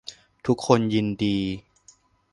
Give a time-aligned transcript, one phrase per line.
[0.45, 1.37] ทุกคนยินดี